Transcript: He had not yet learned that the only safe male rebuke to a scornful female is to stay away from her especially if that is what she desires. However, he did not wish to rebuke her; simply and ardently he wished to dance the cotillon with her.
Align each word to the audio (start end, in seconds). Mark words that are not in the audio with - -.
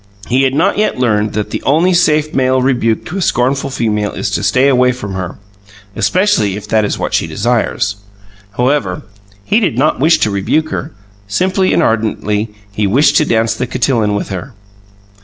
He 0.27 0.41
had 0.41 0.55
not 0.55 0.79
yet 0.79 0.97
learned 0.97 1.33
that 1.33 1.51
the 1.51 1.61
only 1.61 1.93
safe 1.93 2.33
male 2.33 2.59
rebuke 2.59 3.05
to 3.05 3.19
a 3.19 3.21
scornful 3.21 3.69
female 3.69 4.13
is 4.13 4.31
to 4.31 4.41
stay 4.41 4.67
away 4.67 4.93
from 4.93 5.13
her 5.13 5.37
especially 5.95 6.55
if 6.57 6.67
that 6.69 6.83
is 6.83 6.97
what 6.97 7.13
she 7.13 7.27
desires. 7.27 7.97
However, 8.57 9.03
he 9.45 9.59
did 9.59 9.77
not 9.77 9.99
wish 9.99 10.17
to 10.21 10.31
rebuke 10.31 10.69
her; 10.69 10.91
simply 11.27 11.71
and 11.71 11.83
ardently 11.83 12.49
he 12.71 12.87
wished 12.87 13.15
to 13.17 13.25
dance 13.25 13.53
the 13.53 13.67
cotillon 13.67 14.15
with 14.15 14.29
her. 14.29 14.53